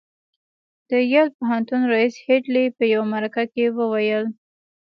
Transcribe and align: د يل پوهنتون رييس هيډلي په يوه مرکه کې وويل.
د 0.89 0.91
يل 1.13 1.27
پوهنتون 1.37 1.81
رييس 1.93 2.15
هيډلي 2.25 2.65
په 2.77 2.83
يوه 2.93 3.05
مرکه 3.13 3.43
کې 3.53 3.65
وويل. 3.77 4.25